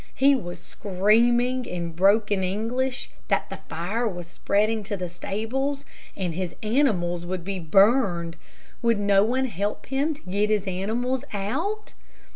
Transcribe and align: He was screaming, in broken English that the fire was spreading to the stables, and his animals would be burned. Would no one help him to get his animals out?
He 0.15 0.33
was 0.33 0.57
screaming, 0.59 1.63
in 1.65 1.91
broken 1.91 2.43
English 2.43 3.11
that 3.27 3.51
the 3.51 3.57
fire 3.69 4.07
was 4.07 4.25
spreading 4.25 4.81
to 4.85 4.97
the 4.97 5.07
stables, 5.07 5.85
and 6.17 6.33
his 6.33 6.55
animals 6.63 7.23
would 7.27 7.43
be 7.43 7.59
burned. 7.59 8.35
Would 8.81 8.97
no 8.97 9.23
one 9.23 9.45
help 9.45 9.85
him 9.85 10.15
to 10.15 10.21
get 10.23 10.49
his 10.49 10.65
animals 10.65 11.23
out? 11.33 11.93